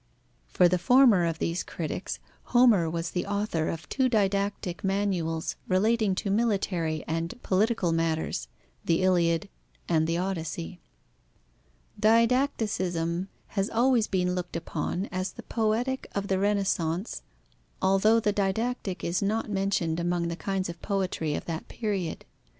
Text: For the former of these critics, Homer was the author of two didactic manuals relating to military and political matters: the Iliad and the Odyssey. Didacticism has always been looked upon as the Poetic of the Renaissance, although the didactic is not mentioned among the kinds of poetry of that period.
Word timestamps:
For 0.47 0.67
the 0.67 0.79
former 0.79 1.25
of 1.25 1.37
these 1.37 1.61
critics, 1.61 2.17
Homer 2.45 2.89
was 2.89 3.11
the 3.11 3.27
author 3.27 3.69
of 3.69 3.87
two 3.87 4.09
didactic 4.09 4.83
manuals 4.83 5.57
relating 5.67 6.15
to 6.15 6.31
military 6.31 7.03
and 7.07 7.39
political 7.43 7.91
matters: 7.91 8.47
the 8.83 9.03
Iliad 9.03 9.47
and 9.87 10.07
the 10.07 10.17
Odyssey. 10.17 10.79
Didacticism 11.99 13.27
has 13.49 13.69
always 13.69 14.07
been 14.07 14.33
looked 14.33 14.55
upon 14.55 15.05
as 15.11 15.33
the 15.33 15.43
Poetic 15.43 16.07
of 16.15 16.29
the 16.29 16.39
Renaissance, 16.39 17.21
although 17.79 18.19
the 18.19 18.33
didactic 18.33 19.03
is 19.03 19.21
not 19.21 19.51
mentioned 19.51 19.99
among 19.99 20.29
the 20.29 20.35
kinds 20.35 20.67
of 20.67 20.81
poetry 20.81 21.35
of 21.35 21.45
that 21.45 21.67
period. 21.67 22.25